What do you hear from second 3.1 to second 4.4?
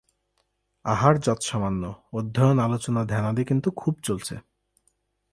ধ্যানাদি কিন্তু খুব চলছে।